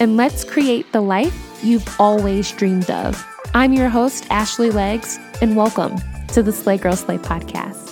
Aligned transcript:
and 0.00 0.16
let's 0.16 0.44
create 0.44 0.92
the 0.92 1.00
life 1.00 1.60
you've 1.62 1.88
always 2.00 2.50
dreamed 2.52 2.90
of. 2.90 3.24
I'm 3.54 3.72
your 3.72 3.88
host, 3.88 4.26
Ashley 4.30 4.70
Legs, 4.70 5.18
and 5.40 5.56
welcome 5.56 5.96
to 6.28 6.42
the 6.42 6.52
Slay 6.52 6.78
Girl 6.78 6.94
Slay 6.94 7.18
podcast. 7.18 7.84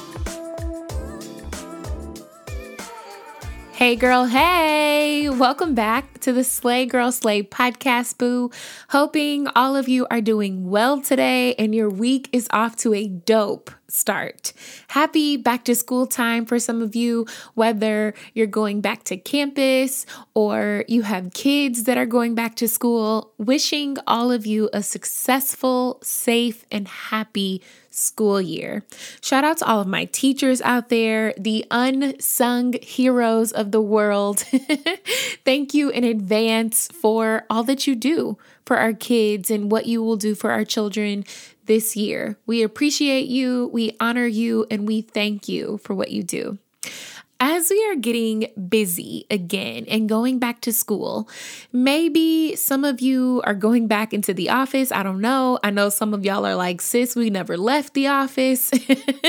Hey, 3.72 3.96
girl, 3.96 4.24
hey, 4.24 5.28
welcome 5.28 5.74
back 5.74 6.20
to 6.20 6.32
the 6.32 6.44
Slay 6.44 6.86
Girl 6.86 7.12
Slay 7.12 7.42
podcast, 7.42 8.18
boo. 8.18 8.50
Hoping 8.88 9.48
all 9.48 9.76
of 9.76 9.88
you 9.88 10.06
are 10.10 10.20
doing 10.20 10.70
well 10.70 11.00
today 11.00 11.54
and 11.56 11.74
your 11.74 11.90
week 11.90 12.28
is 12.32 12.48
off 12.52 12.76
to 12.76 12.94
a 12.94 13.06
dope 13.06 13.70
start. 13.96 14.52
Happy 14.88 15.36
back 15.36 15.64
to 15.64 15.74
school 15.74 16.06
time 16.06 16.44
for 16.44 16.58
some 16.58 16.82
of 16.82 16.94
you, 16.94 17.26
whether 17.54 18.14
you're 18.34 18.46
going 18.46 18.80
back 18.80 19.04
to 19.04 19.16
campus 19.16 20.06
or 20.34 20.84
you 20.86 21.02
have 21.02 21.32
kids 21.32 21.84
that 21.84 21.96
are 21.96 22.06
going 22.06 22.34
back 22.34 22.54
to 22.56 22.68
school. 22.68 23.32
Wishing 23.38 23.96
all 24.06 24.30
of 24.30 24.46
you 24.46 24.68
a 24.72 24.82
successful, 24.82 25.98
safe, 26.02 26.64
and 26.70 26.86
happy 26.86 27.62
school 27.96 28.40
year. 28.40 28.84
Shout 29.22 29.42
out 29.42 29.58
to 29.58 29.66
all 29.66 29.80
of 29.80 29.86
my 29.86 30.04
teachers 30.04 30.60
out 30.60 30.90
there, 30.90 31.32
the 31.38 31.64
unsung 31.70 32.74
heroes 32.82 33.52
of 33.52 33.72
the 33.72 33.80
world. 33.80 34.40
Thank 35.44 35.72
you 35.72 35.88
in 35.88 36.04
advance 36.04 36.88
for 36.88 37.46
all 37.48 37.64
that 37.64 37.86
you 37.86 37.94
do 37.94 38.36
for 38.66 38.76
our 38.76 38.92
kids 38.92 39.50
and 39.50 39.70
what 39.70 39.86
you 39.86 40.02
will 40.02 40.16
do 40.16 40.34
for 40.34 40.50
our 40.50 40.64
children 40.64 41.24
this 41.66 41.96
year. 41.96 42.38
We 42.46 42.62
appreciate 42.62 43.26
you, 43.26 43.70
we 43.72 43.96
honor 44.00 44.26
you, 44.26 44.66
and 44.70 44.86
we 44.86 45.02
thank 45.02 45.48
you 45.48 45.78
for 45.78 45.94
what 45.94 46.10
you 46.10 46.22
do. 46.22 46.58
As 47.38 47.68
we 47.68 47.86
are 47.90 47.96
getting 47.96 48.46
busy 48.68 49.26
again 49.30 49.84
and 49.88 50.08
going 50.08 50.38
back 50.38 50.62
to 50.62 50.72
school, 50.72 51.28
maybe 51.70 52.56
some 52.56 52.82
of 52.82 53.02
you 53.02 53.42
are 53.44 53.52
going 53.52 53.88
back 53.88 54.14
into 54.14 54.32
the 54.32 54.48
office. 54.48 54.90
I 54.90 55.02
don't 55.02 55.20
know. 55.20 55.58
I 55.62 55.70
know 55.70 55.90
some 55.90 56.14
of 56.14 56.24
y'all 56.24 56.46
are 56.46 56.54
like, 56.54 56.80
sis, 56.80 57.14
we 57.14 57.28
never 57.28 57.58
left 57.58 57.92
the 57.92 58.06
office. 58.06 58.70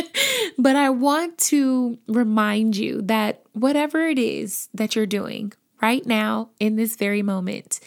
but 0.57 0.77
I 0.77 0.89
want 0.89 1.37
to 1.39 1.97
remind 2.07 2.77
you 2.77 3.01
that 3.03 3.43
whatever 3.51 4.07
it 4.07 4.19
is 4.19 4.69
that 4.73 4.95
you're 4.95 5.05
doing 5.05 5.51
right 5.81 6.05
now 6.05 6.49
in 6.61 6.77
this 6.77 6.95
very 6.95 7.21
moment, 7.21 7.81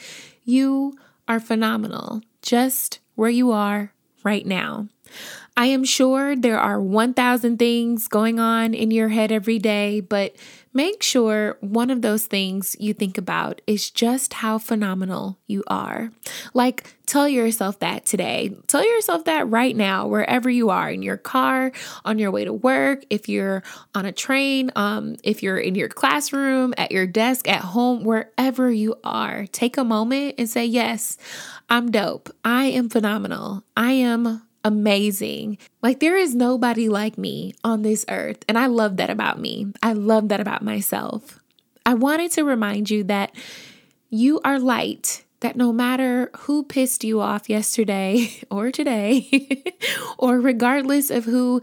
you 0.44 0.98
are 1.28 1.40
phenomenal 1.40 2.20
just 2.42 2.98
where 3.14 3.30
you 3.30 3.52
are 3.52 3.94
right 4.24 4.46
now. 4.46 4.88
I 5.56 5.66
am 5.66 5.84
sure 5.84 6.36
there 6.36 6.58
are 6.58 6.80
1,000 6.80 7.58
things 7.58 8.08
going 8.08 8.38
on 8.38 8.72
in 8.72 8.90
your 8.90 9.08
head 9.08 9.32
every 9.32 9.58
day, 9.58 10.00
but 10.00 10.34
make 10.72 11.02
sure 11.02 11.56
one 11.60 11.90
of 11.90 12.02
those 12.02 12.26
things 12.26 12.76
you 12.78 12.94
think 12.94 13.18
about 13.18 13.60
is 13.66 13.90
just 13.90 14.34
how 14.34 14.58
phenomenal 14.58 15.38
you 15.46 15.64
are. 15.66 16.12
Like, 16.54 16.94
tell 17.06 17.28
yourself 17.28 17.80
that 17.80 18.06
today. 18.06 18.56
Tell 18.68 18.86
yourself 18.86 19.24
that 19.24 19.48
right 19.48 19.74
now, 19.74 20.06
wherever 20.06 20.48
you 20.48 20.70
are 20.70 20.88
in 20.90 21.02
your 21.02 21.16
car, 21.16 21.72
on 22.04 22.18
your 22.18 22.30
way 22.30 22.44
to 22.44 22.52
work, 22.52 23.04
if 23.10 23.28
you're 23.28 23.62
on 23.94 24.06
a 24.06 24.12
train, 24.12 24.70
um, 24.76 25.16
if 25.24 25.42
you're 25.42 25.58
in 25.58 25.74
your 25.74 25.88
classroom, 25.88 26.72
at 26.78 26.92
your 26.92 27.06
desk, 27.06 27.48
at 27.48 27.62
home, 27.62 28.04
wherever 28.04 28.70
you 28.70 28.94
are. 29.02 29.46
Take 29.48 29.76
a 29.76 29.84
moment 29.84 30.36
and 30.38 30.48
say, 30.48 30.64
Yes, 30.64 31.18
I'm 31.68 31.90
dope. 31.90 32.30
I 32.44 32.66
am 32.66 32.88
phenomenal. 32.88 33.64
I 33.76 33.92
am 33.92 34.42
amazing. 34.64 35.58
Like, 35.82 36.00
there 36.00 36.16
is 36.16 36.34
nobody 36.34 36.88
like 36.88 37.16
me 37.18 37.54
on 37.64 37.82
this 37.82 38.04
earth. 38.08 38.44
And 38.48 38.58
I 38.58 38.66
love 38.66 38.96
that 38.98 39.10
about 39.10 39.40
me. 39.40 39.72
I 39.82 39.92
love 39.92 40.28
that 40.28 40.40
about 40.40 40.62
myself. 40.62 41.40
I 41.86 41.94
wanted 41.94 42.30
to 42.32 42.44
remind 42.44 42.90
you 42.90 43.04
that 43.04 43.34
you 44.10 44.40
are 44.44 44.58
light, 44.58 45.24
that 45.40 45.56
no 45.56 45.72
matter 45.72 46.30
who 46.40 46.62
pissed 46.64 47.04
you 47.04 47.20
off 47.20 47.48
yesterday 47.48 48.30
or 48.50 48.70
today, 48.70 49.64
or 50.18 50.40
regardless 50.40 51.10
of 51.10 51.24
who 51.24 51.62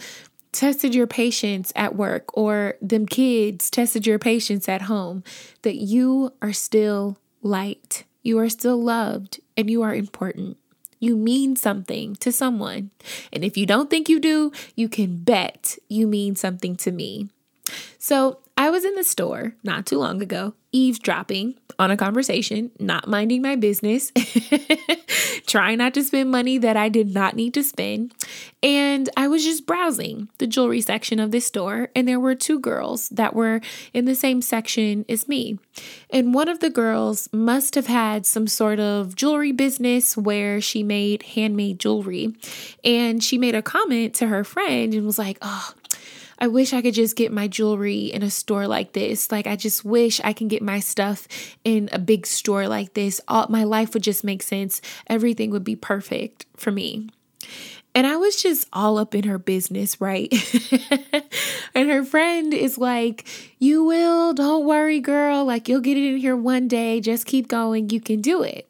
tested 0.52 0.96
your 0.96 1.08
patience 1.08 1.72
at 1.76 1.96
work 1.96 2.36
or 2.36 2.76
them 2.82 3.06
kids 3.06 3.70
tested 3.70 4.08
your 4.08 4.18
patience 4.18 4.68
at 4.68 4.84
home, 4.84 5.24
that 5.62 5.76
you 5.76 6.34
are 6.42 6.54
still 6.54 7.18
light. 7.44 8.06
You 8.24 8.40
are 8.40 8.50
still 8.50 8.82
loved 8.82 9.40
and 9.56 9.70
you 9.70 9.84
are 9.84 9.94
important. 9.94 10.58
You 11.00 11.16
mean 11.16 11.56
something 11.56 12.16
to 12.18 12.32
someone. 12.32 12.92
And 13.32 13.44
if 13.44 13.58
you 13.58 13.66
don't 13.66 13.90
think 13.90 14.10
you 14.10 14.20
do, 14.20 14.52
you 14.76 14.90
can 14.90 15.18
bet 15.18 15.78
you 15.88 16.08
mean 16.08 16.36
something 16.36 16.76
to 16.78 16.92
me. 16.92 17.30
So 18.00 18.40
I 18.58 18.72
was 18.72 18.84
in 18.84 18.96
the 18.96 19.04
store 19.04 19.54
not 19.64 19.86
too 19.86 20.00
long 20.00 20.20
ago, 20.20 20.56
eavesdropping 20.72 21.56
on 21.78 21.92
a 21.92 21.98
conversation, 21.98 22.72
not 22.80 23.08
minding 23.08 23.44
my 23.44 23.56
business, 23.56 24.12
trying 25.48 25.78
not 25.78 25.94
to 25.94 26.04
spend 26.04 26.32
money 26.32 26.58
that 26.58 26.76
I 26.76 26.90
did 26.90 27.14
not 27.14 27.36
need 27.36 27.54
to 27.54 27.64
spend. 27.64 28.14
And 28.64 29.10
I 29.16 29.28
was 29.28 29.44
just 29.44 29.68
browsing 29.68 30.30
the 30.40 30.48
jewelry 30.48 30.82
section 30.82 31.20
of 31.20 31.30
this 31.30 31.46
store, 31.46 31.90
and 31.96 32.08
there 32.08 32.20
were 32.20 32.34
two 32.34 32.60
girls 32.60 33.10
that 33.10 33.36
were 33.36 33.62
in 33.94 34.06
the 34.06 34.16
same 34.16 34.42
section 34.42 35.06
as 35.08 35.28
me. 35.28 35.60
And 36.10 36.34
one 36.34 36.50
of 36.50 36.60
the 36.60 36.72
girls 36.72 37.30
must 37.32 37.76
have 37.76 37.88
had 37.88 38.26
some 38.26 38.48
sort 38.48 38.80
of 38.80 39.16
jewelry 39.16 39.52
business 39.52 40.18
where 40.18 40.60
she 40.60 40.82
made 40.82 41.22
handmade 41.24 41.80
jewelry. 41.80 42.36
And 42.84 43.24
she 43.24 43.38
made 43.38 43.54
a 43.54 43.62
comment 43.62 44.16
to 44.16 44.28
her 44.28 44.44
friend 44.44 44.96
and 44.96 45.06
was 45.06 45.20
like, 45.20 45.38
Oh, 45.44 45.74
I 46.40 46.48
wish 46.48 46.74
I 46.74 46.82
could 46.82 46.94
just 46.94 47.16
get 47.16 47.32
my 47.32 47.48
jewelry 47.48 48.06
in 48.06 48.24
a 48.24 48.30
store 48.30 48.68
like 48.68 48.94
this. 48.94 49.32
Like, 49.32 49.48
I 49.48 49.56
just 49.56 49.84
wish 49.84 50.22
I 50.24 50.34
can 50.34 50.48
get 50.48 50.62
my 50.62 50.80
stuff 50.80 51.28
in 51.64 51.90
a 51.92 52.00
big 52.00 52.28
store 52.28 52.68
like 52.68 52.94
this. 52.94 53.20
All, 53.28 53.48
my 53.50 53.64
life 53.64 53.94
would 53.94 54.04
just 54.04 54.24
make 54.24 54.44
sense. 54.44 54.82
Everything 55.08 55.52
would 55.52 55.64
be 55.64 55.76
perfect 55.76 56.46
for 56.56 56.72
me. 56.72 57.10
And 57.96 58.06
I 58.06 58.16
was 58.16 58.36
just 58.36 58.68
all 58.72 59.00
up 59.00 59.16
in 59.16 59.24
her 59.24 59.40
business, 59.40 60.00
right? 60.00 60.32
and 61.74 61.90
her 61.90 62.06
friend 62.06 62.54
is 62.54 62.78
like, 62.78 63.28
You 63.58 63.84
will, 63.84 64.36
don't 64.36 64.66
worry, 64.66 65.00
girl. 65.00 65.44
Like, 65.46 65.68
you'll 65.68 65.82
get 65.82 65.98
it 65.98 66.08
in 66.08 66.18
here 66.18 66.36
one 66.36 66.68
day. 66.68 67.02
Just 67.02 67.26
keep 67.26 67.48
going. 67.48 67.90
You 67.90 68.00
can 68.00 68.22
do 68.22 68.44
it. 68.44 68.68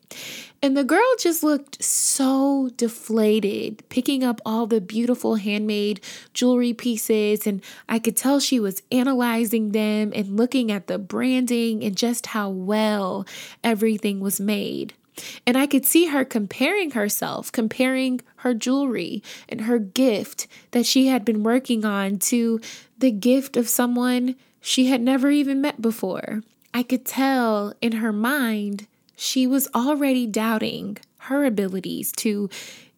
And 0.61 0.75
the 0.75 0.83
girl 0.83 1.15
just 1.19 1.43
looked 1.43 1.83
so 1.83 2.71
deflated, 2.77 3.83
picking 3.89 4.23
up 4.23 4.41
all 4.45 4.65
the 4.65 4.81
beautiful 4.81 5.35
handmade 5.35 6.01
jewelry 6.33 6.73
pieces. 6.73 7.45
And 7.45 7.61
I 7.87 7.99
could 7.99 8.17
tell 8.17 8.39
she 8.39 8.59
was 8.59 8.81
analyzing 8.91 9.71
them 9.71 10.11
and 10.15 10.35
looking 10.35 10.71
at 10.71 10.87
the 10.87 10.97
branding 10.97 11.83
and 11.83 11.95
just 11.95 12.27
how 12.27 12.49
well 12.49 13.25
everything 13.63 14.19
was 14.19 14.39
made. 14.39 14.93
And 15.45 15.57
I 15.57 15.67
could 15.67 15.85
see 15.85 16.07
her 16.07 16.25
comparing 16.25 16.91
herself, 16.91 17.51
comparing 17.51 18.21
her 18.37 18.53
jewelry 18.53 19.23
and 19.49 19.61
her 19.61 19.79
gift 19.79 20.47
that 20.71 20.85
she 20.85 21.07
had 21.07 21.25
been 21.25 21.43
working 21.43 21.85
on 21.85 22.19
to 22.19 22.59
the 22.97 23.11
gift 23.11 23.57
of 23.57 23.69
someone 23.69 24.35
she 24.61 24.87
had 24.87 25.01
never 25.01 25.29
even 25.29 25.61
met 25.61 25.81
before. 25.81 26.41
I 26.73 26.83
could 26.83 27.05
tell 27.05 27.73
in 27.81 27.93
her 27.93 28.13
mind 28.13 28.87
she 29.17 29.47
was 29.47 29.67
already 29.73 30.27
doubting 30.27 30.95
her 31.21 31.43
abilities 31.43 32.11
to 32.11 32.49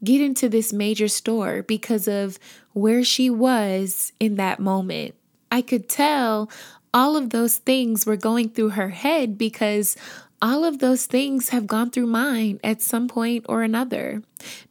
get 0.04 0.22
into 0.22 0.50
this 0.50 0.74
major 0.74 1.08
store 1.08 1.64
because 1.64 2.08
of 2.08 2.38
where 2.74 3.04
she 3.04 3.30
was 3.30 4.12
in 4.20 4.36
that 4.36 4.60
moment. 4.60 5.16
I 5.50 5.62
could 5.62 5.88
tell 5.88 6.52
all 6.94 7.16
of 7.16 7.30
those 7.30 7.56
things 7.56 8.06
were 8.06 8.18
going 8.18 8.50
through 8.50 8.72
her 8.72 8.90
head 8.90 9.38
because 9.38 9.96
all 10.42 10.66
of 10.66 10.80
those 10.80 11.06
things 11.06 11.50
have 11.50 11.68
gone 11.68 11.90
through 11.90 12.08
mine 12.08 12.60
at 12.64 12.82
some 12.82 13.08
point 13.08 13.46
or 13.48 13.64
another. 13.64 14.22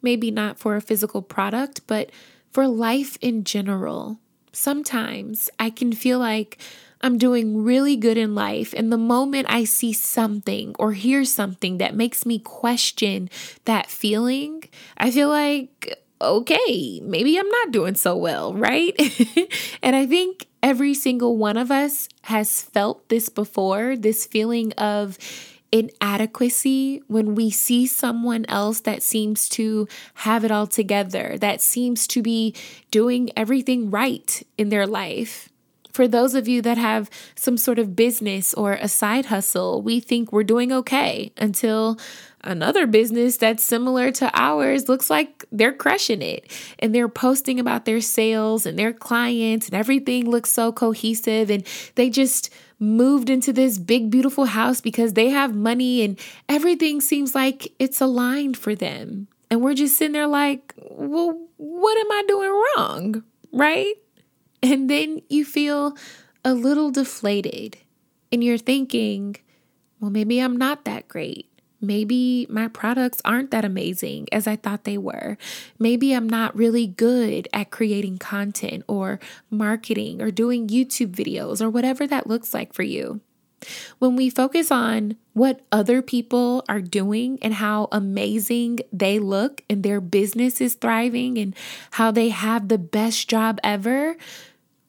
Maybe 0.02 0.30
not 0.30 0.58
for 0.58 0.76
a 0.76 0.82
physical 0.82 1.22
product, 1.22 1.80
but 1.86 2.10
for 2.50 2.68
life 2.68 3.16
in 3.22 3.44
general. 3.44 4.18
Sometimes 4.52 5.48
I 5.58 5.70
can 5.70 5.92
feel 5.92 6.18
like 6.18 6.58
I'm 7.00 7.18
doing 7.18 7.62
really 7.62 7.96
good 7.96 8.18
in 8.18 8.34
life. 8.34 8.74
And 8.76 8.92
the 8.92 8.98
moment 8.98 9.46
I 9.48 9.64
see 9.64 9.92
something 9.92 10.74
or 10.78 10.92
hear 10.92 11.24
something 11.24 11.78
that 11.78 11.94
makes 11.94 12.26
me 12.26 12.38
question 12.38 13.30
that 13.64 13.90
feeling, 13.90 14.64
I 14.96 15.10
feel 15.10 15.28
like, 15.28 16.02
okay, 16.20 17.00
maybe 17.02 17.38
I'm 17.38 17.48
not 17.48 17.70
doing 17.70 17.94
so 17.94 18.16
well, 18.16 18.52
right? 18.54 18.94
and 19.82 19.94
I 19.94 20.06
think 20.06 20.46
every 20.62 20.94
single 20.94 21.36
one 21.36 21.56
of 21.56 21.70
us 21.70 22.08
has 22.22 22.62
felt 22.62 23.08
this 23.08 23.28
before 23.28 23.96
this 23.96 24.26
feeling 24.26 24.72
of 24.72 25.18
inadequacy 25.70 27.02
when 27.08 27.34
we 27.34 27.50
see 27.50 27.86
someone 27.86 28.44
else 28.48 28.80
that 28.80 29.02
seems 29.02 29.48
to 29.50 29.86
have 30.14 30.44
it 30.44 30.50
all 30.50 30.66
together, 30.66 31.36
that 31.38 31.60
seems 31.60 32.06
to 32.08 32.22
be 32.22 32.54
doing 32.90 33.30
everything 33.36 33.90
right 33.90 34.42
in 34.56 34.70
their 34.70 34.86
life. 34.86 35.48
For 35.92 36.06
those 36.06 36.34
of 36.34 36.46
you 36.48 36.62
that 36.62 36.78
have 36.78 37.10
some 37.34 37.56
sort 37.56 37.78
of 37.78 37.96
business 37.96 38.54
or 38.54 38.74
a 38.74 38.88
side 38.88 39.26
hustle, 39.26 39.82
we 39.82 40.00
think 40.00 40.32
we're 40.32 40.44
doing 40.44 40.72
okay 40.72 41.32
until 41.36 41.98
another 42.42 42.86
business 42.86 43.36
that's 43.36 43.62
similar 43.62 44.10
to 44.12 44.30
ours 44.32 44.88
looks 44.88 45.10
like 45.10 45.44
they're 45.50 45.72
crushing 45.72 46.22
it. 46.22 46.50
And 46.78 46.94
they're 46.94 47.08
posting 47.08 47.58
about 47.58 47.84
their 47.84 48.00
sales 48.00 48.66
and 48.66 48.78
their 48.78 48.92
clients 48.92 49.66
and 49.66 49.74
everything 49.74 50.30
looks 50.30 50.50
so 50.50 50.72
cohesive. 50.72 51.50
And 51.50 51.66
they 51.94 52.10
just 52.10 52.50
moved 52.78 53.28
into 53.28 53.52
this 53.52 53.78
big 53.78 54.10
beautiful 54.10 54.44
house 54.44 54.80
because 54.80 55.14
they 55.14 55.30
have 55.30 55.54
money 55.54 56.02
and 56.02 56.18
everything 56.48 57.00
seems 57.00 57.34
like 57.34 57.72
it's 57.78 58.00
aligned 58.00 58.56
for 58.56 58.74
them. 58.74 59.28
And 59.50 59.62
we're 59.62 59.74
just 59.74 59.96
sitting 59.96 60.12
there 60.12 60.26
like 60.26 60.74
well 60.90 61.38
what 61.56 61.98
am 61.98 62.12
i 62.12 62.24
doing 62.28 62.62
wrong? 62.76 63.24
Right 63.52 63.94
and 64.62 64.88
then 64.88 65.20
you 65.28 65.44
feel 65.44 65.96
a 66.44 66.54
little 66.54 66.90
deflated 66.90 67.78
and 68.32 68.42
you're 68.42 68.58
thinking 68.58 69.36
well 70.00 70.10
maybe 70.10 70.40
i'm 70.40 70.56
not 70.56 70.84
that 70.84 71.08
great 71.08 71.48
Maybe 71.80 72.46
my 72.50 72.68
products 72.68 73.22
aren't 73.24 73.52
that 73.52 73.64
amazing 73.64 74.26
as 74.32 74.46
I 74.46 74.56
thought 74.56 74.84
they 74.84 74.98
were. 74.98 75.38
Maybe 75.78 76.12
I'm 76.12 76.28
not 76.28 76.56
really 76.56 76.88
good 76.88 77.46
at 77.52 77.70
creating 77.70 78.18
content 78.18 78.84
or 78.88 79.20
marketing 79.48 80.20
or 80.20 80.30
doing 80.30 80.66
YouTube 80.66 81.14
videos 81.14 81.60
or 81.60 81.70
whatever 81.70 82.06
that 82.06 82.26
looks 82.26 82.52
like 82.52 82.72
for 82.72 82.82
you. 82.82 83.20
When 83.98 84.16
we 84.16 84.30
focus 84.30 84.70
on 84.70 85.16
what 85.32 85.60
other 85.72 86.00
people 86.00 86.64
are 86.68 86.80
doing 86.80 87.38
and 87.42 87.54
how 87.54 87.88
amazing 87.90 88.80
they 88.92 89.18
look 89.18 89.62
and 89.68 89.82
their 89.82 90.00
business 90.00 90.60
is 90.60 90.74
thriving 90.74 91.38
and 91.38 91.54
how 91.92 92.10
they 92.10 92.28
have 92.28 92.68
the 92.68 92.78
best 92.78 93.28
job 93.28 93.58
ever, 93.64 94.16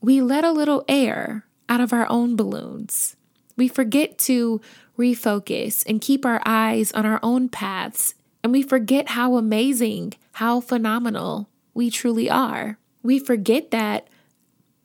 we 0.02 0.22
let 0.22 0.44
a 0.44 0.52
little 0.52 0.84
air 0.88 1.46
out 1.68 1.82
of 1.82 1.94
our 1.94 2.10
own 2.10 2.36
balloons. 2.36 3.16
We 3.58 3.68
forget 3.68 4.18
to 4.20 4.62
refocus 4.98 5.84
and 5.88 6.02
keep 6.02 6.26
our 6.26 6.42
eyes 6.46 6.92
on 6.94 7.06
our 7.06 7.20
own 7.22 7.50
paths, 7.50 8.16
and 8.44 8.52
we 8.52 8.62
forget 8.62 9.10
how 9.10 9.36
amazing, 9.36 10.14
how 10.34 10.62
phenomenal 10.62 11.50
we 11.74 11.90
truly 11.90 12.30
are. 12.30 12.78
We 13.04 13.20
forget 13.20 13.72
that 13.72 14.08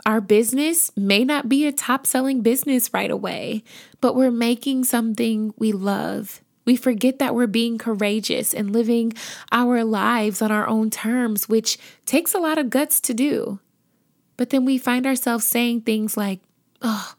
our 0.06 0.20
business 0.20 0.90
may 0.96 1.24
not 1.24 1.48
be 1.48 1.66
a 1.66 1.72
top 1.72 2.06
selling 2.06 2.42
business 2.42 2.92
right 2.92 3.10
away, 3.10 3.64
but 4.00 4.14
we're 4.14 4.30
making 4.30 4.84
something 4.84 5.54
we 5.56 5.72
love. 5.72 6.42
We 6.66 6.76
forget 6.76 7.18
that 7.18 7.34
we're 7.34 7.46
being 7.46 7.78
courageous 7.78 8.54
and 8.54 8.72
living 8.72 9.12
our 9.52 9.84
lives 9.84 10.42
on 10.42 10.50
our 10.50 10.66
own 10.66 10.90
terms, 10.90 11.48
which 11.48 11.78
takes 12.06 12.34
a 12.34 12.38
lot 12.38 12.58
of 12.58 12.70
guts 12.70 13.00
to 13.00 13.14
do. 13.14 13.60
But 14.36 14.50
then 14.50 14.64
we 14.64 14.78
find 14.78 15.06
ourselves 15.06 15.46
saying 15.46 15.82
things 15.82 16.16
like, 16.16 16.40
oh, 16.82 17.14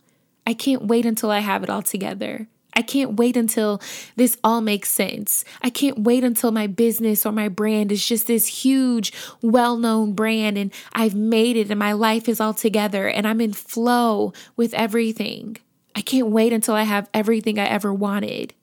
I 0.45 0.53
can't 0.53 0.85
wait 0.85 1.05
until 1.05 1.31
I 1.31 1.39
have 1.39 1.63
it 1.63 1.69
all 1.69 1.81
together. 1.81 2.47
I 2.75 2.81
can't 2.81 3.15
wait 3.15 3.37
until 3.37 3.81
this 4.17 4.37
all 4.43 4.59
makes 4.59 4.89
sense. 4.89 5.45
I 5.61 5.69
can't 5.69 5.99
wait 5.99 6.25
until 6.25 6.51
my 6.51 6.67
business 6.67 7.25
or 7.25 7.31
my 7.31 7.47
brand 7.47 7.91
is 7.91 8.05
just 8.05 8.27
this 8.27 8.47
huge, 8.47 9.13
well 9.41 9.77
known 9.77 10.13
brand 10.13 10.57
and 10.57 10.73
I've 10.91 11.15
made 11.15 11.55
it 11.55 11.69
and 11.69 11.79
my 11.79 11.93
life 11.93 12.27
is 12.27 12.41
all 12.41 12.53
together 12.53 13.07
and 13.07 13.25
I'm 13.25 13.39
in 13.39 13.53
flow 13.53 14.33
with 14.57 14.73
everything. 14.73 15.57
I 15.95 16.01
can't 16.01 16.27
wait 16.27 16.51
until 16.51 16.75
I 16.75 16.83
have 16.83 17.09
everything 17.13 17.57
I 17.57 17.65
ever 17.65 17.93
wanted. 17.93 18.53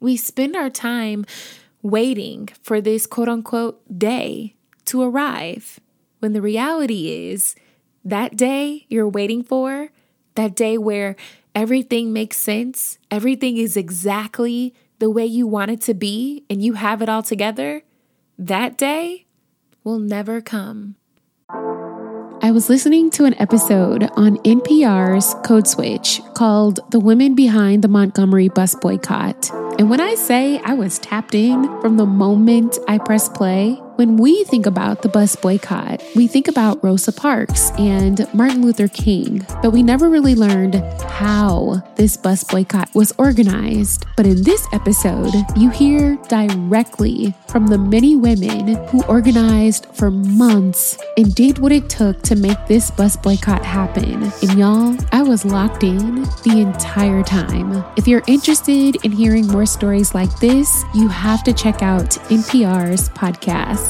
We 0.00 0.18
spend 0.18 0.54
our 0.54 0.70
time 0.70 1.24
waiting 1.82 2.50
for 2.62 2.82
this 2.82 3.06
quote 3.06 3.28
unquote 3.28 3.80
day 3.98 4.54
to 4.86 5.00
arrive 5.02 5.80
when 6.18 6.34
the 6.34 6.42
reality 6.42 7.30
is 7.30 7.54
that 8.04 8.36
day 8.36 8.86
you're 8.88 9.08
waiting 9.08 9.42
for, 9.42 9.90
that 10.34 10.54
day 10.54 10.78
where 10.78 11.16
everything 11.54 12.12
makes 12.12 12.36
sense, 12.36 12.98
everything 13.10 13.56
is 13.56 13.76
exactly 13.76 14.74
the 14.98 15.10
way 15.10 15.24
you 15.26 15.46
want 15.46 15.70
it 15.70 15.80
to 15.80 15.94
be, 15.94 16.44
and 16.50 16.62
you 16.62 16.74
have 16.74 17.02
it 17.02 17.08
all 17.08 17.22
together, 17.22 17.82
that 18.38 18.76
day 18.76 19.26
will 19.82 19.98
never 19.98 20.40
come. 20.40 20.96
I 22.42 22.52
was 22.52 22.70
listening 22.70 23.10
to 23.10 23.26
an 23.26 23.34
episode 23.38 24.04
on 24.16 24.38
NPR's 24.38 25.34
Code 25.46 25.68
Switch 25.68 26.22
called 26.34 26.80
The 26.90 26.98
Women 26.98 27.34
Behind 27.34 27.84
the 27.84 27.88
Montgomery 27.88 28.48
Bus 28.48 28.74
Boycott. 28.74 29.50
And 29.78 29.90
when 29.90 30.00
I 30.00 30.14
say 30.14 30.58
I 30.60 30.72
was 30.72 30.98
tapped 30.98 31.34
in 31.34 31.64
from 31.80 31.98
the 31.98 32.06
moment 32.06 32.78
I 32.88 32.98
pressed 32.98 33.34
play, 33.34 33.78
when 34.00 34.16
we 34.16 34.44
think 34.44 34.64
about 34.64 35.02
the 35.02 35.10
bus 35.10 35.36
boycott, 35.36 36.02
we 36.16 36.26
think 36.26 36.48
about 36.48 36.82
Rosa 36.82 37.12
Parks 37.12 37.70
and 37.72 38.26
Martin 38.32 38.62
Luther 38.62 38.88
King, 38.88 39.44
but 39.60 39.72
we 39.72 39.82
never 39.82 40.08
really 40.08 40.34
learned 40.34 40.76
how 41.02 41.82
this 41.96 42.16
bus 42.16 42.42
boycott 42.42 42.88
was 42.94 43.12
organized. 43.18 44.06
But 44.16 44.24
in 44.24 44.42
this 44.42 44.66
episode, 44.72 45.34
you 45.54 45.68
hear 45.68 46.16
directly 46.30 47.34
from 47.48 47.66
the 47.66 47.76
many 47.76 48.16
women 48.16 48.76
who 48.86 49.04
organized 49.04 49.84
for 49.92 50.10
months 50.10 50.96
and 51.18 51.34
did 51.34 51.58
what 51.58 51.70
it 51.70 51.90
took 51.90 52.22
to 52.22 52.36
make 52.36 52.66
this 52.68 52.90
bus 52.90 53.18
boycott 53.18 53.66
happen. 53.66 54.32
And 54.40 54.58
y'all, 54.58 54.96
I 55.12 55.22
was 55.22 55.44
locked 55.44 55.84
in 55.84 56.22
the 56.42 56.64
entire 56.66 57.22
time. 57.22 57.84
If 57.98 58.08
you're 58.08 58.22
interested 58.26 58.96
in 59.04 59.12
hearing 59.12 59.46
more 59.46 59.66
stories 59.66 60.14
like 60.14 60.34
this, 60.40 60.84
you 60.94 61.06
have 61.08 61.44
to 61.44 61.52
check 61.52 61.82
out 61.82 62.08
NPR's 62.30 63.10
podcast 63.10 63.89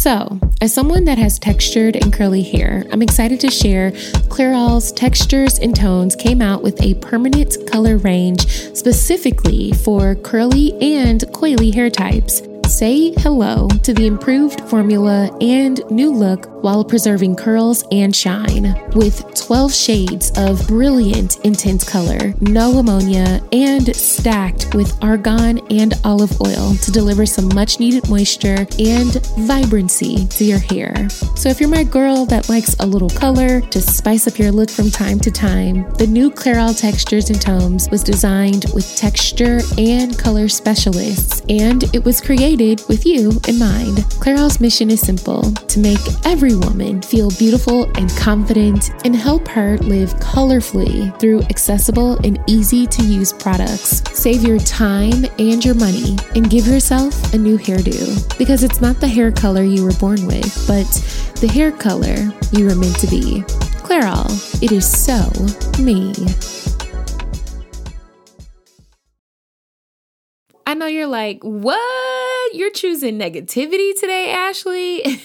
So, 0.00 0.40
as 0.62 0.72
someone 0.72 1.04
that 1.04 1.18
has 1.18 1.38
textured 1.38 1.94
and 1.94 2.10
curly 2.10 2.40
hair, 2.40 2.86
I'm 2.90 3.02
excited 3.02 3.38
to 3.40 3.50
share 3.50 3.90
Clairol's 4.30 4.92
Textures 4.92 5.58
and 5.58 5.76
Tones 5.76 6.16
came 6.16 6.40
out 6.40 6.62
with 6.62 6.80
a 6.80 6.94
permanent 6.94 7.58
color 7.70 7.98
range 7.98 8.46
specifically 8.74 9.72
for 9.72 10.14
curly 10.14 10.72
and 10.80 11.20
coily 11.34 11.74
hair 11.74 11.90
types. 11.90 12.40
Say 12.66 13.12
hello 13.18 13.68
to 13.82 13.92
the 13.92 14.06
improved 14.06 14.62
formula 14.70 15.36
and 15.42 15.82
new 15.90 16.10
look 16.10 16.49
while 16.62 16.84
preserving 16.84 17.36
curls 17.36 17.84
and 17.90 18.14
shine. 18.14 18.74
With 18.94 19.34
12 19.34 19.74
shades 19.74 20.32
of 20.36 20.66
brilliant 20.66 21.38
intense 21.44 21.88
color, 21.88 22.34
no 22.40 22.78
ammonia, 22.78 23.42
and 23.52 23.94
stacked 23.94 24.74
with 24.74 24.96
argan 25.02 25.58
and 25.70 25.94
olive 26.04 26.40
oil 26.40 26.74
to 26.82 26.90
deliver 26.90 27.26
some 27.26 27.48
much 27.54 27.80
needed 27.80 28.08
moisture 28.08 28.66
and 28.78 29.26
vibrancy 29.38 30.26
to 30.26 30.44
your 30.44 30.58
hair. 30.58 31.08
So, 31.36 31.48
if 31.48 31.60
you're 31.60 31.68
my 31.68 31.84
girl 31.84 32.24
that 32.26 32.48
likes 32.48 32.76
a 32.80 32.86
little 32.86 33.10
color 33.10 33.60
to 33.60 33.80
spice 33.80 34.26
up 34.26 34.38
your 34.38 34.52
look 34.52 34.70
from 34.70 34.90
time 34.90 35.18
to 35.20 35.30
time, 35.30 35.90
the 35.94 36.06
new 36.06 36.30
Clairol 36.30 36.78
Textures 36.78 37.30
and 37.30 37.40
Tones 37.40 37.88
was 37.90 38.02
designed 38.02 38.66
with 38.74 38.96
texture 38.96 39.60
and 39.78 40.18
color 40.18 40.48
specialists, 40.48 41.42
and 41.48 41.84
it 41.94 42.04
was 42.04 42.20
created 42.20 42.82
with 42.88 43.06
you 43.06 43.30
in 43.48 43.58
mind. 43.58 43.98
Clairol's 44.20 44.60
mission 44.60 44.90
is 44.90 45.00
simple 45.00 45.52
to 45.52 45.78
make 45.78 46.00
every 46.24 46.49
every 46.50 46.68
woman 46.68 47.00
feel 47.00 47.30
beautiful 47.38 47.84
and 47.96 48.10
confident 48.16 48.90
and 49.04 49.14
help 49.14 49.46
her 49.46 49.78
live 49.78 50.12
colorfully 50.14 51.16
through 51.20 51.42
accessible 51.42 52.18
and 52.26 52.42
easy 52.48 52.86
to 52.86 53.02
use 53.04 53.32
products. 53.32 54.02
Save 54.18 54.42
your 54.42 54.58
time 54.58 55.24
and 55.38 55.64
your 55.64 55.74
money 55.74 56.16
and 56.34 56.50
give 56.50 56.66
yourself 56.66 57.32
a 57.34 57.38
new 57.38 57.56
hairdo 57.56 58.36
because 58.36 58.64
it's 58.64 58.80
not 58.80 58.98
the 59.00 59.06
hair 59.06 59.30
color 59.30 59.62
you 59.62 59.84
were 59.84 59.92
born 60.00 60.26
with, 60.26 60.66
but 60.66 60.86
the 61.40 61.46
hair 61.46 61.70
color 61.70 62.16
you 62.52 62.64
were 62.64 62.74
meant 62.74 62.98
to 62.98 63.06
be. 63.06 63.42
Clairol, 63.86 64.28
it 64.62 64.72
is 64.72 64.90
so 64.90 65.30
me. 65.82 66.12
I 70.66 70.74
know 70.74 70.86
you're 70.86 71.06
like, 71.06 71.42
what? 71.42 72.54
You're 72.54 72.70
choosing 72.72 73.18
negativity 73.18 73.98
today, 73.98 74.32
Ashley? 74.32 75.20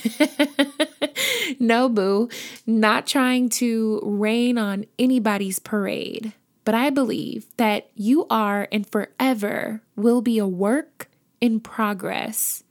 no, 1.60 1.90
boo. 1.90 2.30
Not 2.66 3.08
trying 3.08 3.50
to 3.50 4.00
rain 4.04 4.58
on 4.58 4.86
anybody's 5.00 5.60
parade. 5.60 6.34
but 6.66 6.74
I 6.74 6.90
believe 6.90 7.46
that 7.58 7.90
you 7.94 8.26
are 8.30 8.68
and 8.72 8.90
forever 8.90 9.82
will 9.96 10.22
be 10.22 10.40
a 10.40 10.48
work 10.48 11.08
in 11.40 11.60
progress. 11.60 12.64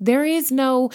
There 0.00 0.24
is 0.24 0.50
no 0.50 0.90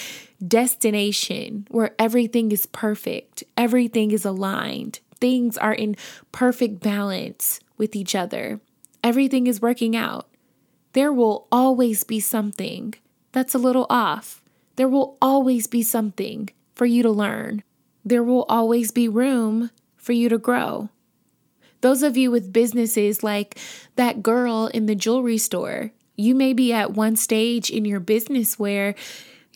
destination 0.45 1.67
where 1.69 1.93
everything 1.99 2.51
is 2.51 2.65
perfect, 2.65 3.43
everything 3.55 4.11
is 4.11 4.25
aligned, 4.25 4.99
things 5.21 5.57
are 5.57 5.73
in 5.73 5.95
perfect 6.31 6.79
balance 6.81 7.59
with 7.77 7.95
each 7.95 8.15
other, 8.15 8.59
everything 9.03 9.45
is 9.47 9.61
working 9.61 9.95
out. 9.95 10.27
There 10.93 11.13
will 11.13 11.47
always 11.51 12.03
be 12.03 12.19
something 12.19 12.95
that's 13.31 13.53
a 13.53 13.59
little 13.59 13.85
off. 13.89 14.41
There 14.77 14.89
will 14.89 15.15
always 15.21 15.67
be 15.67 15.83
something 15.83 16.49
for 16.77 16.85
you 16.85 17.01
to 17.03 17.09
learn. 17.09 17.63
There 18.05 18.23
will 18.23 18.45
always 18.47 18.91
be 18.91 19.09
room 19.09 19.71
for 19.95 20.13
you 20.13 20.29
to 20.29 20.37
grow. 20.37 20.89
Those 21.81 22.03
of 22.03 22.15
you 22.15 22.31
with 22.31 22.53
businesses 22.53 23.23
like 23.23 23.57
that 23.95 24.23
girl 24.23 24.67
in 24.67 24.85
the 24.85 24.95
jewelry 24.95 25.37
store, 25.37 25.91
you 26.15 26.35
may 26.35 26.53
be 26.53 26.71
at 26.71 26.93
one 26.93 27.15
stage 27.15 27.69
in 27.69 27.83
your 27.83 27.99
business 27.99 28.57
where 28.57 28.95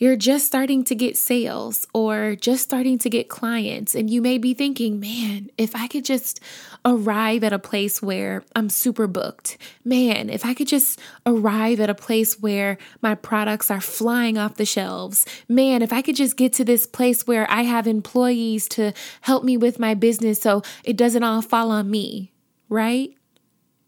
you're 0.02 0.16
just 0.16 0.44
starting 0.44 0.82
to 0.82 0.96
get 0.96 1.16
sales 1.16 1.86
or 1.94 2.34
just 2.34 2.64
starting 2.64 2.98
to 2.98 3.08
get 3.08 3.28
clients, 3.28 3.94
and 3.94 4.10
you 4.10 4.20
may 4.20 4.36
be 4.36 4.52
thinking, 4.52 4.98
man, 4.98 5.48
if 5.56 5.76
I 5.76 5.86
could 5.86 6.04
just 6.04 6.40
arrive 6.84 7.44
at 7.44 7.52
a 7.52 7.58
place 7.60 8.02
where 8.02 8.42
I'm 8.56 8.68
super 8.68 9.06
booked, 9.06 9.58
man, 9.84 10.28
if 10.28 10.44
I 10.44 10.54
could 10.54 10.66
just 10.66 10.98
arrive 11.24 11.78
at 11.78 11.88
a 11.88 11.94
place 11.94 12.40
where 12.40 12.78
my 13.00 13.14
products 13.14 13.70
are 13.70 13.80
flying 13.80 14.36
off 14.36 14.56
the 14.56 14.64
shelves, 14.64 15.24
man, 15.48 15.82
if 15.82 15.92
I 15.92 16.02
could 16.02 16.16
just 16.16 16.36
get 16.36 16.52
to 16.54 16.64
this 16.64 16.84
place 16.84 17.24
where 17.24 17.48
I 17.48 17.62
have 17.62 17.86
employees 17.86 18.66
to 18.70 18.94
help 19.20 19.44
me 19.44 19.56
with 19.56 19.78
my 19.78 19.94
business 19.94 20.40
so 20.40 20.62
it 20.82 20.96
doesn't 20.96 21.22
all 21.22 21.42
fall 21.42 21.70
on 21.70 21.88
me, 21.88 22.32
right? 22.68 23.14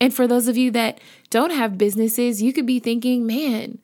And 0.00 0.14
for 0.14 0.28
those 0.28 0.46
of 0.46 0.56
you 0.56 0.70
that 0.70 1.00
don't 1.30 1.50
have 1.50 1.76
businesses, 1.76 2.40
you 2.40 2.52
could 2.52 2.66
be 2.66 2.78
thinking, 2.78 3.26
man, 3.26 3.80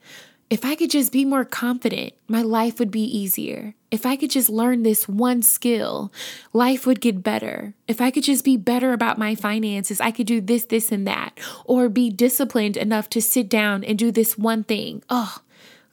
if 0.51 0.65
I 0.65 0.75
could 0.75 0.91
just 0.91 1.13
be 1.13 1.25
more 1.25 1.45
confident, 1.45 2.13
my 2.27 2.43
life 2.43 2.81
would 2.81 2.91
be 2.91 3.05
easier. 3.05 3.75
If 3.93 4.05
I 4.05 4.17
could 4.17 4.31
just 4.31 4.51
learn 4.51 4.83
this 4.83 5.09
one 5.09 5.43
skill, 5.43 6.13
life 6.53 6.87
would 6.87 7.01
get 7.01 7.23
better. 7.23 7.75
If 7.87 8.01
I 8.01 8.11
could 8.11 8.25
just 8.25 8.45
be 8.45 8.57
better 8.57 8.93
about 8.93 9.17
my 9.17 9.37
finances, 9.37 10.01
I 10.01 10.11
could 10.11 10.27
do 10.27 10.41
this, 10.41 10.65
this, 10.65 10.91
and 10.91 11.07
that, 11.07 11.39
or 11.65 11.89
be 11.89 12.11
disciplined 12.11 12.77
enough 12.77 13.09
to 13.11 13.23
sit 13.23 13.49
down 13.49 13.85
and 13.85 13.97
do 13.97 14.11
this 14.11 14.37
one 14.37 14.65
thing. 14.65 15.05
Oh, 15.09 15.39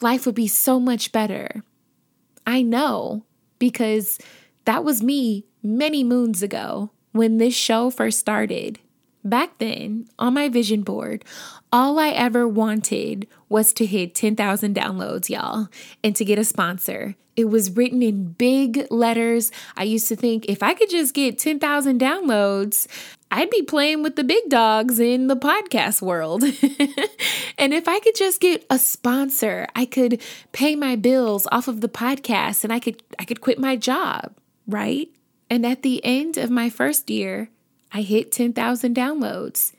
life 0.02 0.26
would 0.26 0.36
be 0.36 0.48
so 0.48 0.80
much 0.80 1.12
better. 1.12 1.64
I 2.48 2.64
know 2.64 3.26
because 3.60 4.18
that 4.66 4.84
was 4.84 5.04
me 5.04 5.46
many 5.62 6.04
moons 6.04 6.42
ago 6.42 6.90
when 7.12 7.38
this 7.38 7.54
show 7.54 7.92
first 7.92 8.20
started. 8.20 8.80
Back 9.24 9.58
then, 9.58 10.08
on 10.18 10.36
my 10.36 10.48
vision 10.48 10.84
board, 10.84 11.26
all 11.72 12.00
I 12.00 12.10
ever 12.10 12.48
wanted 12.48 13.28
was 13.50 13.74
to 13.74 13.86
hit 13.86 14.16
10,000 14.16 14.76
downloads, 14.76 15.30
y'all, 15.30 15.68
and 16.04 16.16
to 16.16 16.24
get 16.24 16.40
a 16.40 16.44
sponsor. 16.44 17.16
It 17.36 17.50
was 17.50 17.76
written 17.76 18.02
in 18.02 18.30
big 18.34 18.88
letters. 18.90 19.52
I 19.76 19.84
used 19.84 20.08
to 20.08 20.16
think 20.16 20.46
if 20.48 20.64
I 20.64 20.74
could 20.74 20.90
just 20.90 21.14
get 21.14 21.38
10,000 21.38 22.00
downloads, 22.00 22.88
I'd 23.30 23.50
be 23.50 23.62
playing 23.62 24.02
with 24.02 24.16
the 24.16 24.24
big 24.24 24.50
dogs 24.50 25.00
in 25.00 25.28
the 25.28 25.36
podcast 25.36 26.02
world. 26.02 26.44
and 27.58 27.74
if 27.74 27.88
I 27.88 28.00
could 28.00 28.16
just 28.16 28.40
get 28.40 28.66
a 28.70 28.80
sponsor, 28.80 29.68
I 29.76 29.86
could 29.86 30.22
pay 30.52 30.76
my 30.76 30.96
bills 30.96 31.48
off 31.52 31.68
of 31.68 31.82
the 31.82 31.90
podcast 31.90 32.64
and 32.64 32.72
I 32.72 32.80
could 32.80 33.04
I 33.20 33.26
could 33.26 33.42
quit 33.42 33.60
my 33.60 33.76
job, 33.76 34.34
right? 34.66 35.10
And 35.50 35.66
at 35.66 35.84
the 35.84 36.04
end 36.04 36.38
of 36.38 36.50
my 36.50 36.70
first 36.70 37.10
year, 37.10 37.50
I 37.92 38.02
hit 38.02 38.32
10,000 38.32 38.96
downloads. 38.96 39.74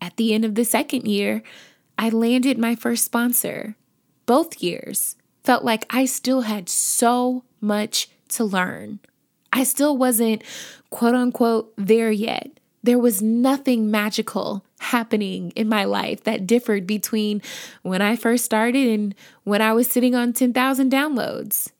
At 0.00 0.16
the 0.16 0.34
end 0.34 0.44
of 0.44 0.54
the 0.54 0.64
second 0.64 1.06
year, 1.06 1.42
I 1.98 2.10
landed 2.10 2.58
my 2.58 2.74
first 2.74 3.04
sponsor. 3.04 3.76
Both 4.26 4.62
years 4.62 5.16
felt 5.44 5.64
like 5.64 5.86
I 5.88 6.04
still 6.04 6.42
had 6.42 6.68
so 6.68 7.44
much 7.60 8.08
to 8.28 8.44
learn. 8.44 9.00
I 9.52 9.64
still 9.64 9.96
wasn't 9.96 10.42
quote 10.90 11.14
unquote 11.14 11.72
there 11.76 12.10
yet. 12.10 12.60
There 12.82 12.98
was 12.98 13.22
nothing 13.22 13.90
magical 13.90 14.64
happening 14.78 15.50
in 15.56 15.68
my 15.68 15.84
life 15.84 16.24
that 16.24 16.46
differed 16.46 16.86
between 16.86 17.42
when 17.82 18.02
I 18.02 18.16
first 18.16 18.44
started 18.44 18.86
and 18.86 19.14
when 19.44 19.62
I 19.62 19.72
was 19.72 19.88
sitting 19.88 20.14
on 20.14 20.32
10,000 20.32 20.92
downloads. 20.92 21.70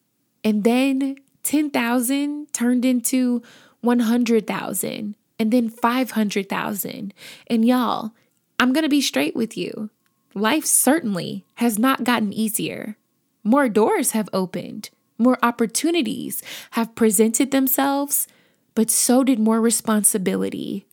And 0.42 0.64
then 0.64 1.16
10,000 1.42 2.52
turned 2.52 2.84
into 2.84 3.42
100,000 3.82 5.14
and 5.38 5.52
then 5.52 5.68
500,000. 5.68 7.14
And 7.46 7.64
y'all, 7.64 8.12
I'm 8.58 8.72
going 8.72 8.84
to 8.84 8.88
be 8.88 9.00
straight 9.00 9.36
with 9.36 9.56
you. 9.56 9.90
Life 10.34 10.64
certainly 10.66 11.44
has 11.54 11.78
not 11.78 12.04
gotten 12.04 12.32
easier. 12.32 12.96
More 13.42 13.68
doors 13.68 14.10
have 14.10 14.28
opened, 14.32 14.90
more 15.18 15.38
opportunities 15.42 16.42
have 16.72 16.94
presented 16.94 17.50
themselves, 17.50 18.26
but 18.74 18.90
so 18.90 19.24
did 19.24 19.38
more 19.38 19.60
responsibility. 19.60 20.86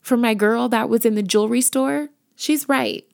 For 0.00 0.16
my 0.16 0.34
girl 0.34 0.68
that 0.68 0.88
was 0.88 1.06
in 1.06 1.14
the 1.14 1.22
jewelry 1.22 1.60
store, 1.60 2.08
she's 2.34 2.68
right. 2.68 3.06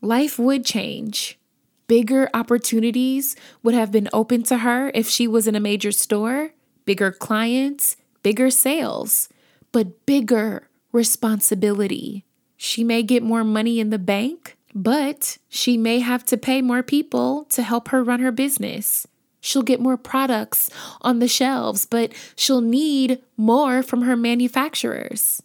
Life 0.00 0.38
would 0.38 0.64
change. 0.64 1.38
Bigger 1.86 2.30
opportunities 2.32 3.34
would 3.62 3.74
have 3.74 3.90
been 3.90 4.08
open 4.12 4.44
to 4.44 4.58
her 4.58 4.90
if 4.94 5.08
she 5.08 5.26
was 5.26 5.48
in 5.48 5.56
a 5.56 5.60
major 5.60 5.92
store, 5.92 6.52
bigger 6.84 7.10
clients, 7.10 7.96
bigger 8.22 8.48
sales 8.48 9.28
but 9.72 10.06
bigger 10.06 10.68
responsibility. 10.92 12.24
She 12.56 12.84
may 12.84 13.02
get 13.02 13.22
more 13.22 13.44
money 13.44 13.80
in 13.80 13.90
the 13.90 13.98
bank, 13.98 14.56
but 14.74 15.38
she 15.48 15.76
may 15.76 16.00
have 16.00 16.24
to 16.26 16.36
pay 16.36 16.62
more 16.62 16.82
people 16.82 17.44
to 17.50 17.62
help 17.62 17.88
her 17.88 18.02
run 18.02 18.20
her 18.20 18.32
business. 18.32 19.06
She'll 19.40 19.62
get 19.62 19.80
more 19.80 19.96
products 19.96 20.68
on 21.00 21.18
the 21.18 21.28
shelves, 21.28 21.86
but 21.86 22.12
she'll 22.36 22.60
need 22.60 23.22
more 23.36 23.82
from 23.82 24.02
her 24.02 24.16
manufacturers. 24.16 25.42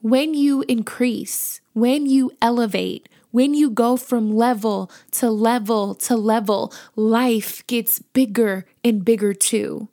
When 0.00 0.34
you 0.34 0.64
increase, 0.68 1.60
when 1.72 2.06
you 2.06 2.32
elevate, 2.42 3.08
when 3.30 3.54
you 3.54 3.70
go 3.70 3.96
from 3.96 4.34
level 4.34 4.90
to 5.12 5.30
level 5.30 5.94
to 5.94 6.16
level, 6.16 6.72
life 6.96 7.64
gets 7.66 8.00
bigger 8.00 8.64
and 8.82 9.04
bigger 9.04 9.34
too 9.34 9.88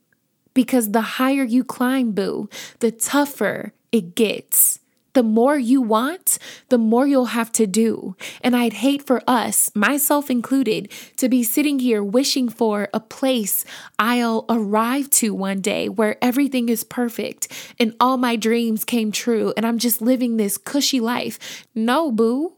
because 0.55 0.91
the 0.91 1.01
higher 1.01 1.43
you 1.43 1.63
climb, 1.63 2.13
boo, 2.13 2.49
the 2.79 2.89
tougher 2.89 3.73
it 3.91 4.15
gets. 4.15 4.79
The 5.13 5.23
more 5.23 5.57
you 5.57 5.81
want, 5.81 6.37
the 6.67 6.77
more 6.77 7.07
you'll 7.07 7.37
have 7.37 7.49
to 7.53 7.65
do. 7.65 8.17
And 8.41 8.53
I'd 8.53 8.73
hate 8.73 9.07
for 9.07 9.21
us, 9.25 9.71
myself 9.73 10.29
included, 10.29 10.91
to 11.15 11.29
be 11.29 11.41
sitting 11.41 11.79
here 11.79 12.03
wishing 12.03 12.49
for 12.49 12.89
a 12.93 12.99
place 12.99 13.63
I'll 13.97 14.43
arrive 14.49 15.09
to 15.11 15.33
one 15.33 15.61
day 15.61 15.87
where 15.87 16.17
everything 16.21 16.67
is 16.67 16.83
perfect 16.83 17.47
and 17.79 17.95
all 17.97 18.17
my 18.17 18.35
dreams 18.35 18.83
came 18.83 19.13
true 19.13 19.53
and 19.55 19.65
I'm 19.65 19.77
just 19.77 20.01
living 20.01 20.35
this 20.35 20.57
cushy 20.57 20.99
life. 20.99 21.65
No, 21.73 22.11
boo. 22.11 22.53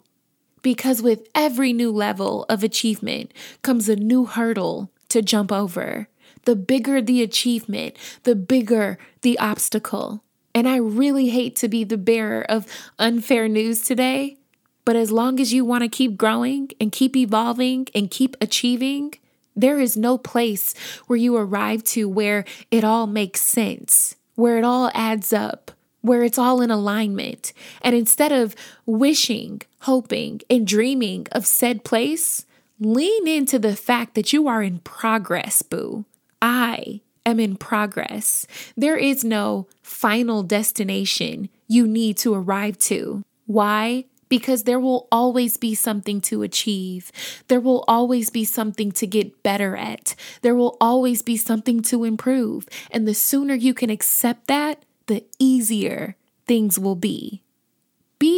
Because 0.64 1.04
with 1.04 1.28
every 1.36 1.74
new 1.74 1.92
level 1.92 2.44
of 2.50 2.64
achievement 2.64 3.32
comes 3.62 3.88
a 3.88 3.96
new 3.96 4.26
hurdle 4.26 4.92
to 5.10 5.22
jump 5.22 5.52
over 5.52 6.08
the 6.48 6.56
bigger 6.56 7.02
the 7.02 7.22
achievement, 7.22 7.98
the 8.24 8.34
bigger 8.34 8.98
the 9.22 9.38
obstacle. 9.38 10.24
And 10.56 10.66
I 10.66 10.78
really 10.78 11.28
hate 11.28 11.58
to 11.58 11.68
be 11.68 11.84
the 11.84 11.98
bearer 11.98 12.42
of 12.48 12.66
unfair 12.98 13.50
news 13.50 13.82
today, 13.82 14.38
but 14.86 14.96
as 14.96 15.12
long 15.12 15.42
as 15.42 15.52
you 15.52 15.66
want 15.66 15.84
to 15.84 15.90
keep 15.90 16.16
growing 16.16 16.70
and 16.80 16.90
keep 16.90 17.18
evolving 17.18 17.90
and 17.94 18.10
keep 18.10 18.38
achieving, 18.40 19.16
there 19.58 19.78
is 19.78 19.98
no 19.98 20.18
place 20.18 20.74
where 21.08 21.18
you 21.18 21.36
arrive 21.36 21.84
to 21.84 22.08
where 22.08 22.46
it 22.72 22.86
all 22.86 23.08
makes 23.08 23.42
sense, 23.42 24.16
where 24.36 24.58
it 24.58 24.64
all 24.64 24.90
adds 24.94 25.34
up, 25.34 25.72
where 26.00 26.24
it's 26.24 26.38
all 26.38 26.62
in 26.62 26.72
alignment. 26.72 27.52
And 27.82 27.94
instead 27.94 28.32
of 28.32 28.56
wishing, 28.86 29.64
hoping, 29.82 30.40
and 30.50 30.66
dreaming 30.66 31.28
of 31.34 31.46
said 31.46 31.84
place, 31.84 32.46
lean 32.80 33.28
into 33.28 33.60
the 33.60 33.76
fact 33.76 34.16
that 34.16 34.32
you 34.32 34.48
are 34.48 34.64
in 34.64 34.80
progress, 34.80 35.62
boo. 35.62 36.06
I 36.42 37.02
am 37.26 37.40
in 37.40 37.56
progress. 37.56 38.48
There 38.76 38.98
is 38.98 39.24
no 39.24 39.68
final 39.82 40.44
destination 40.44 41.50
you 41.68 41.88
need 41.88 42.18
to 42.18 42.34
arrive 42.34 42.78
to. 42.80 43.24
Why? 43.46 44.06
Because 44.30 44.64
there 44.64 44.80
will 44.80 45.08
always 45.12 45.58
be 45.58 45.74
something 45.74 46.20
to 46.22 46.44
achieve. 46.44 47.12
There 47.48 47.62
will 47.62 47.86
always 47.88 48.30
be 48.30 48.44
something 48.44 48.92
to 48.94 49.08
get 49.08 49.42
better 49.42 49.76
at. 49.76 50.16
There 50.42 50.56
will 50.56 50.78
always 50.82 51.22
be 51.22 51.38
something 51.38 51.82
to 51.84 52.04
improve. 52.04 52.68
And 52.92 53.08
the 53.08 53.14
sooner 53.14 53.54
you 53.54 53.74
can 53.74 53.90
accept 53.90 54.48
that, 54.48 54.84
the 55.08 55.24
easier 55.40 56.16
things 56.46 56.78
will 56.78 56.96
be. 56.96 57.42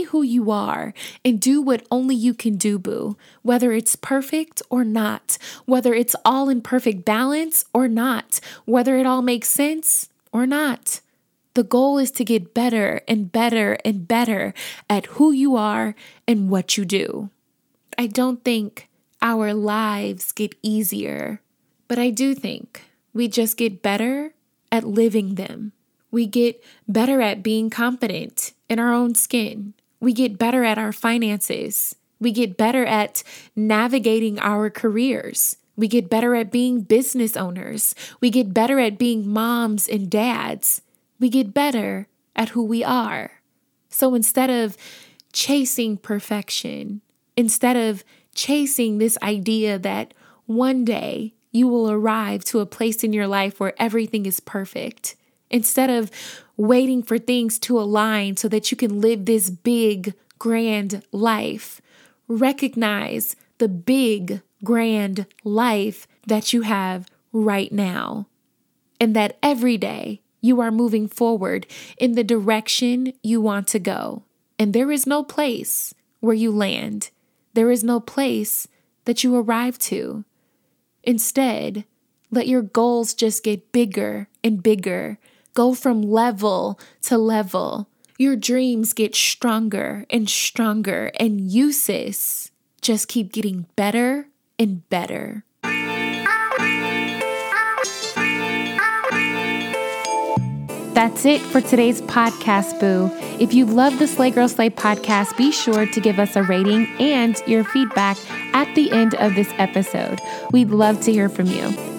Who 0.10 0.22
you 0.22 0.51
are 0.51 0.94
and 1.24 1.39
do 1.39 1.62
what 1.62 1.86
only 1.89 2.16
you 2.16 2.34
can 2.34 2.58
do, 2.58 2.80
boo. 2.80 3.18
Whether 3.42 3.72
it's 3.72 3.96
perfect 3.96 4.62
or 4.70 4.84
not, 4.84 5.38
whether 5.66 5.94
it's 5.94 6.16
all 6.25 6.50
in 6.50 6.62
perfect 6.62 7.06
balance 7.06 7.66
or 7.74 7.88
not, 7.88 8.39
whether 8.66 8.98
it 8.98 9.06
all 9.06 9.22
makes 9.22 9.50
sense 9.50 10.10
or 10.32 10.46
not. 10.46 11.01
The 11.54 11.63
goal 11.63 11.98
is 11.98 12.12
to 12.12 12.25
get 12.25 12.54
better 12.54 13.01
and 13.08 13.32
better 13.32 13.78
and 13.84 14.08
better 14.08 14.54
at 14.89 15.08
who 15.08 15.32
you 15.32 15.56
are 15.56 15.96
and 16.28 16.50
what 16.50 16.78
you 16.78 16.86
do. 16.86 17.30
I 17.98 18.08
don't 18.08 18.44
think 18.44 18.88
our 19.22 19.54
lives 19.54 20.32
get 20.32 20.56
easier, 20.63 21.42
but 21.88 22.00
I 22.00 22.12
do 22.12 22.34
think 22.34 22.84
we 23.13 23.28
just 23.28 23.58
get 23.58 23.82
better 23.82 24.34
at 24.72 24.84
living 24.86 25.36
them. 25.36 25.74
We 26.12 26.25
get 26.25 26.63
better 26.88 27.22
at 27.22 27.44
being 27.44 27.70
confident 27.70 28.54
in 28.70 28.80
our 28.80 28.94
own 28.94 29.16
skin. 29.16 29.74
We 30.00 30.13
get 30.13 30.38
better 30.38 30.63
at 30.63 30.77
our 30.77 30.91
finances. 30.91 31.96
We 32.20 32.32
get 32.32 32.58
better 32.58 32.86
at 32.86 33.24
navigating 33.56 34.39
our 34.39 34.70
careers. 34.70 35.58
We 35.75 35.88
get 35.88 36.10
better 36.10 36.36
at 36.36 36.51
being 36.51 36.82
business 36.82 37.38
owners. 37.38 37.96
We 38.20 38.29
get 38.29 38.53
better 38.53 38.79
at 38.79 38.98
being 38.98 39.27
moms 39.29 39.88
and 39.88 40.10
dads. 40.10 40.82
We 41.20 41.29
get 41.29 41.53
better 41.53 42.08
at 42.36 42.50
who 42.50 42.63
we 42.63 42.84
are. 42.84 43.32
So 43.89 44.13
instead 44.13 44.50
of 44.50 44.77
chasing 45.32 45.98
perfection, 45.98 47.01
instead 47.38 47.77
of 47.77 48.03
chasing 48.36 48.98
this 48.98 49.18
idea 49.22 49.79
that 49.79 50.13
one 50.46 50.84
day 50.84 51.34
you 51.51 51.68
will 51.68 51.89
arrive 51.89 52.44
to 52.46 52.60
a 52.60 52.65
place 52.65 53.03
in 53.03 53.13
your 53.13 53.27
life 53.27 53.60
where 53.60 53.74
everything 53.82 54.25
is 54.25 54.39
perfect, 54.39 55.15
instead 55.50 55.89
of 55.89 56.12
waiting 56.58 57.01
for 57.01 57.18
things 57.18 57.58
to 57.60 57.79
align 57.79 58.38
so 58.38 58.48
that 58.48 58.72
you 58.72 58.77
can 58.77 59.00
live 59.00 59.25
this 59.25 59.50
big, 59.50 60.13
grand 60.38 61.03
life, 61.12 61.82
recognize 62.27 63.36
the 63.58 63.68
big, 63.68 64.41
grand 64.63 65.25
life 65.44 66.08
that 66.27 66.53
you 66.53 66.62
have 66.62 67.08
right 67.32 67.72
now. 67.72 68.27
And 69.00 69.15
that 69.15 69.38
every 69.41 69.77
day 69.77 70.22
you 70.41 70.60
are 70.62 70.72
moving 70.72 71.08
forward 71.08 71.65
in 71.98 72.13
the 72.13 72.24
direction 72.24 73.13
you 73.24 73.41
want 73.41 73.68
to 73.70 73.79
go. 73.79 74.24
And 74.58 74.74
there 74.74 74.91
is 74.91 75.08
no 75.08 75.24
place 75.24 75.94
where 76.20 76.36
you 76.36 76.51
land, 76.51 77.12
there 77.53 77.72
is 77.72 77.84
no 77.84 78.00
place 78.00 78.68
that 79.06 79.24
you 79.24 79.36
arrive 79.36 79.79
to. 79.79 80.25
Instead, 81.03 81.86
let 82.29 82.48
your 82.48 82.62
goals 82.62 83.13
just 83.13 83.44
get 83.44 83.72
bigger 83.72 84.27
and 84.44 84.62
bigger. 84.62 85.18
Go 85.53 85.74
from 85.74 86.01
level 86.01 86.79
to 87.03 87.18
level. 87.18 87.89
Your 88.18 88.36
dreams 88.36 88.94
get 88.94 89.15
stronger 89.15 90.06
and 90.10 90.29
stronger, 90.29 91.12
and 91.20 91.39
you, 91.39 91.72
sis, 91.72 92.51
just 92.82 93.08
keep 93.08 93.32
getting 93.32 93.65
better 93.75 94.27
and 94.58 94.88
better. 94.89 95.46
That's 100.94 101.25
it 101.25 101.39
for 101.39 101.62
today's 101.62 102.01
podcast, 102.01 102.77
Boo. 102.82 103.10
If 103.39 103.53
you 103.53 103.65
love 103.65 104.00
the 104.00 104.08
Slay 104.08 104.32
Girl 104.32 104.50
Slay 104.50 104.70
podcast, 104.70 105.38
be 105.38 105.50
sure 105.50 105.86
to 105.86 106.01
give 106.01 106.20
us 106.20 106.36
a 106.36 106.44
rating 106.44 106.88
and 107.00 107.41
your 107.48 107.63
feedback 107.63 108.18
at 108.53 108.75
the 108.75 108.91
end 108.91 109.15
of 109.15 109.34
this 109.36 109.50
episode. 109.58 110.20
We'd 110.51 110.72
love 110.72 111.00
to 111.01 111.13
hear 111.13 111.29
from 111.29 111.46
you. 111.46 111.99